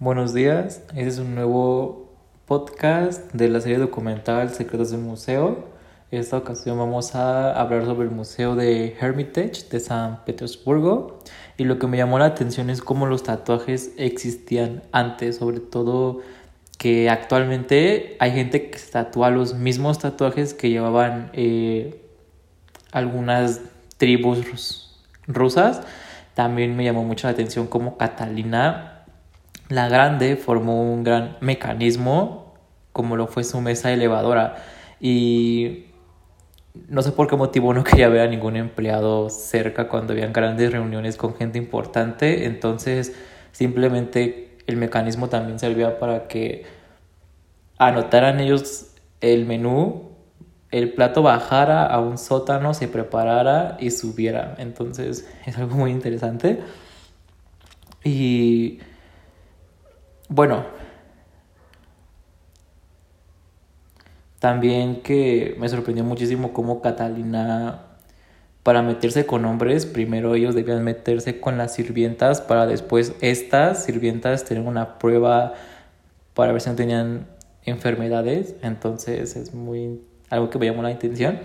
Buenos 0.00 0.32
días, 0.32 0.84
este 0.90 1.08
es 1.08 1.18
un 1.18 1.34
nuevo 1.34 2.08
podcast 2.46 3.32
de 3.32 3.48
la 3.48 3.60
serie 3.60 3.78
documental 3.78 4.48
Secretos 4.50 4.92
del 4.92 5.00
Museo. 5.00 5.70
En 6.12 6.20
esta 6.20 6.36
ocasión 6.36 6.78
vamos 6.78 7.16
a 7.16 7.52
hablar 7.60 7.84
sobre 7.84 8.06
el 8.06 8.14
Museo 8.14 8.54
de 8.54 8.96
Hermitage 9.00 9.68
de 9.68 9.80
San 9.80 10.24
Petersburgo 10.24 11.18
y 11.56 11.64
lo 11.64 11.80
que 11.80 11.88
me 11.88 11.96
llamó 11.96 12.20
la 12.20 12.26
atención 12.26 12.70
es 12.70 12.80
cómo 12.80 13.06
los 13.06 13.24
tatuajes 13.24 13.90
existían 13.96 14.84
antes, 14.92 15.38
sobre 15.38 15.58
todo 15.58 16.20
que 16.78 17.10
actualmente 17.10 18.16
hay 18.20 18.30
gente 18.30 18.70
que 18.70 18.78
se 18.78 18.92
tatúa 18.92 19.30
los 19.30 19.54
mismos 19.54 19.98
tatuajes 19.98 20.54
que 20.54 20.70
llevaban 20.70 21.30
eh, 21.32 22.04
algunas 22.92 23.62
tribus 23.96 24.96
rusas. 25.26 25.82
También 26.34 26.76
me 26.76 26.84
llamó 26.84 27.02
mucho 27.02 27.26
la 27.26 27.32
atención 27.32 27.66
cómo 27.66 27.98
Catalina 27.98 28.97
la 29.68 29.88
Grande 29.88 30.36
formó 30.36 30.82
un 30.82 31.04
gran 31.04 31.36
mecanismo 31.40 32.54
como 32.92 33.16
lo 33.16 33.26
fue 33.26 33.44
su 33.44 33.60
mesa 33.60 33.92
elevadora 33.92 34.56
y 35.00 35.86
no 36.88 37.02
sé 37.02 37.12
por 37.12 37.28
qué 37.28 37.36
motivo 37.36 37.74
no 37.74 37.84
quería 37.84 38.08
ver 38.08 38.22
a 38.22 38.26
ningún 38.28 38.56
empleado 38.56 39.30
cerca 39.30 39.88
cuando 39.88 40.12
habían 40.12 40.32
grandes 40.32 40.72
reuniones 40.72 41.16
con 41.16 41.34
gente 41.34 41.58
importante, 41.58 42.46
entonces 42.46 43.14
simplemente 43.52 44.58
el 44.66 44.76
mecanismo 44.76 45.28
también 45.28 45.58
servía 45.58 45.98
para 45.98 46.28
que 46.28 46.66
anotaran 47.78 48.40
ellos 48.40 48.94
el 49.20 49.46
menú 49.46 50.08
el 50.70 50.92
plato 50.92 51.22
bajara 51.22 51.86
a 51.86 52.00
un 52.00 52.18
sótano, 52.18 52.74
se 52.74 52.88
preparara 52.88 53.76
y 53.80 53.90
subiera. 53.90 54.54
Entonces 54.58 55.28
es 55.46 55.58
algo 55.58 55.76
muy 55.76 55.90
interesante. 55.90 56.60
Y 58.04 58.80
bueno, 60.28 60.64
también 64.38 65.02
que 65.02 65.56
me 65.58 65.68
sorprendió 65.68 66.04
muchísimo 66.04 66.52
cómo 66.52 66.80
Catalina, 66.80 67.88
para 68.62 68.82
meterse 68.82 69.24
con 69.26 69.44
hombres, 69.46 69.86
primero 69.86 70.34
ellos 70.34 70.54
debían 70.54 70.84
meterse 70.84 71.40
con 71.40 71.56
las 71.56 71.74
sirvientas 71.74 72.40
para 72.40 72.66
después 72.66 73.14
estas 73.20 73.84
sirvientas 73.84 74.44
tener 74.44 74.62
una 74.62 74.98
prueba 74.98 75.54
para 76.34 76.52
ver 76.52 76.60
si 76.60 76.68
no 76.68 76.76
tenían 76.76 77.26
enfermedades. 77.64 78.56
Entonces 78.62 79.36
es 79.36 79.54
muy 79.54 80.02
algo 80.28 80.50
que 80.50 80.58
me 80.58 80.66
llamó 80.66 80.82
la 80.82 80.90
atención. 80.90 81.40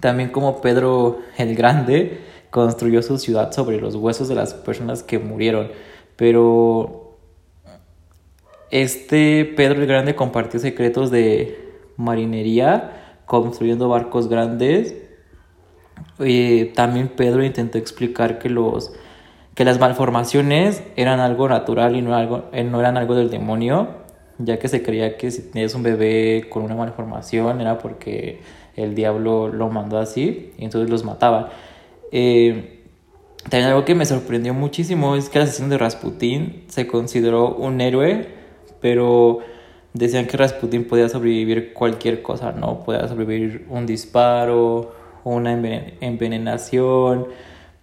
También 0.00 0.28
como 0.30 0.60
Pedro 0.60 1.18
el 1.38 1.56
Grande 1.56 2.20
construyó 2.50 3.02
su 3.02 3.18
ciudad 3.18 3.50
sobre 3.52 3.80
los 3.80 3.94
huesos 3.94 4.28
de 4.28 4.34
las 4.34 4.54
personas 4.54 5.02
que 5.02 5.18
murieron. 5.18 5.70
Pero 6.16 7.07
este 8.70 9.44
Pedro 9.44 9.80
el 9.80 9.86
Grande 9.86 10.14
compartió 10.14 10.60
secretos 10.60 11.10
de 11.10 11.58
marinería, 11.96 13.20
construyendo 13.26 13.88
barcos 13.88 14.28
grandes. 14.28 14.94
Y 16.18 16.66
también 16.66 17.08
Pedro 17.08 17.44
intentó 17.44 17.78
explicar 17.78 18.38
que 18.38 18.48
los 18.48 18.92
que 19.54 19.64
las 19.64 19.80
malformaciones 19.80 20.84
eran 20.94 21.18
algo 21.18 21.48
natural 21.48 21.96
y 21.96 22.02
no, 22.02 22.14
algo, 22.14 22.44
eh, 22.52 22.62
no 22.62 22.78
eran 22.78 22.96
algo 22.96 23.16
del 23.16 23.28
demonio 23.28 23.88
ya 24.38 24.58
que 24.58 24.68
se 24.68 24.82
creía 24.82 25.16
que 25.16 25.30
si 25.30 25.42
tenías 25.42 25.74
un 25.74 25.82
bebé 25.82 26.46
con 26.48 26.62
una 26.62 26.74
malformación 26.74 27.60
era 27.60 27.78
porque 27.78 28.40
el 28.76 28.94
diablo 28.94 29.48
lo 29.48 29.68
mandó 29.68 29.98
así 29.98 30.52
y 30.56 30.64
entonces 30.64 30.88
los 30.88 31.04
mataba. 31.04 31.50
Eh, 32.12 32.84
también 33.48 33.70
algo 33.70 33.84
que 33.84 33.94
me 33.94 34.06
sorprendió 34.06 34.54
muchísimo 34.54 35.16
es 35.16 35.28
que 35.28 35.38
el 35.38 35.44
asesino 35.44 35.68
de 35.68 35.78
Rasputín 35.78 36.64
se 36.68 36.86
consideró 36.86 37.54
un 37.54 37.80
héroe, 37.80 38.28
pero 38.80 39.40
decían 39.94 40.26
que 40.26 40.36
Rasputín 40.36 40.84
podía 40.86 41.08
sobrevivir 41.08 41.72
cualquier 41.72 42.22
cosa, 42.22 42.52
¿no? 42.52 42.84
Podía 42.84 43.06
sobrevivir 43.08 43.66
un 43.68 43.86
disparo, 43.86 44.92
una 45.24 45.52
envenenación, 46.00 47.28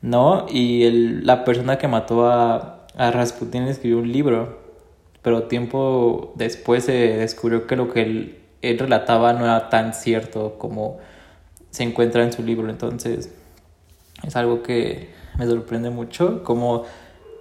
¿no? 0.01 0.45
Y 0.49 0.83
el, 0.83 1.25
la 1.25 1.43
persona 1.43 1.77
que 1.77 1.87
mató 1.87 2.27
a, 2.27 2.87
a 2.95 3.11
Rasputín 3.11 3.63
escribió 3.63 3.99
un 3.99 4.11
libro 4.11 4.65
pero 5.25 5.45
tiempo 5.45 6.33
después 6.35 6.83
se 6.83 6.93
descubrió 6.93 7.65
que 7.65 7.75
lo 7.75 7.91
que 7.91 8.03
él, 8.03 8.37
él 8.61 8.77
relataba 8.77 9.33
no 9.33 9.45
era 9.45 9.69
tan 9.69 9.95
cierto 9.95 10.59
como 10.59 10.99
se 11.71 11.81
encuentra 11.81 12.23
en 12.23 12.31
su 12.31 12.43
libro, 12.43 12.69
entonces 12.69 13.33
es 14.21 14.35
algo 14.35 14.61
que 14.61 15.09
me 15.39 15.47
sorprende 15.47 15.89
mucho, 15.89 16.43
como 16.43 16.83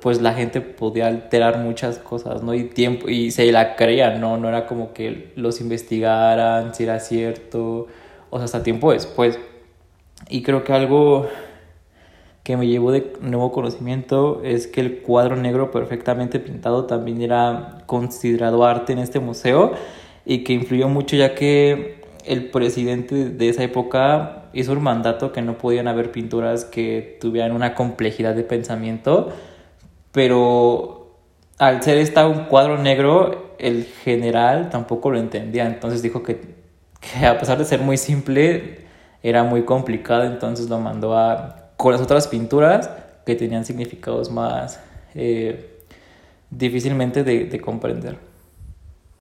pues 0.04 0.20
la 0.20 0.34
gente 0.34 0.60
podía 0.60 1.06
alterar 1.06 1.60
muchas 1.60 1.98
cosas, 1.98 2.42
¿no? 2.42 2.52
Y 2.52 2.64
tiempo, 2.64 3.08
y 3.08 3.30
se 3.30 3.50
la 3.50 3.74
creían, 3.74 4.20
¿no? 4.20 4.36
No 4.36 4.50
era 4.50 4.66
como 4.66 4.92
que 4.92 5.32
los 5.34 5.62
investigaran 5.62 6.74
si 6.74 6.82
era 6.82 7.00
cierto, 7.00 7.86
o 8.28 8.36
sea, 8.36 8.44
hasta 8.44 8.62
tiempo 8.62 8.92
después. 8.92 9.38
Y 10.28 10.42
creo 10.42 10.62
que 10.62 10.74
algo 10.74 11.26
que 12.42 12.58
me 12.58 12.66
llevó 12.66 12.92
de 12.92 13.14
nuevo 13.22 13.50
conocimiento 13.50 14.42
es 14.44 14.66
que 14.66 14.82
el 14.82 15.00
cuadro 15.00 15.36
negro 15.36 15.70
perfectamente 15.70 16.38
pintado 16.38 16.84
también 16.84 17.22
era 17.22 17.78
considerado 17.86 18.66
arte 18.66 18.92
en 18.92 18.98
este 18.98 19.20
museo 19.20 19.72
y 20.26 20.44
que 20.44 20.52
influyó 20.52 20.86
mucho 20.86 21.16
ya 21.16 21.34
que 21.34 22.02
el 22.26 22.50
presidente 22.50 23.30
de 23.30 23.48
esa 23.48 23.62
época 23.62 24.50
hizo 24.52 24.72
un 24.72 24.82
mandato 24.82 25.32
que 25.32 25.40
no 25.40 25.56
podían 25.56 25.88
haber 25.88 26.12
pinturas 26.12 26.66
que 26.66 27.16
tuvieran 27.22 27.52
una 27.52 27.74
complejidad 27.74 28.34
de 28.34 28.42
pensamiento, 28.42 29.32
pero 30.14 31.18
al 31.58 31.82
ser 31.82 31.98
esta 31.98 32.28
un 32.28 32.44
cuadro 32.44 32.78
negro, 32.78 33.56
el 33.58 33.84
general 33.84 34.70
tampoco 34.70 35.10
lo 35.10 35.18
entendía, 35.18 35.66
entonces 35.66 36.02
dijo 36.02 36.22
que, 36.22 36.40
a 37.26 37.36
pesar 37.36 37.58
de 37.58 37.64
ser 37.64 37.80
muy 37.80 37.96
simple, 37.96 38.86
era 39.24 39.42
muy 39.42 39.64
complicado, 39.64 40.22
entonces 40.22 40.68
lo 40.70 40.78
mandó 40.78 41.18
a 41.18 41.72
con 41.76 41.90
las 41.90 42.00
otras 42.00 42.28
pinturas 42.28 42.88
que 43.26 43.34
tenían 43.34 43.64
significados 43.64 44.30
más 44.30 44.78
eh, 45.16 45.80
difícilmente 46.48 47.24
de 47.24 47.60
comprender. 47.60 48.16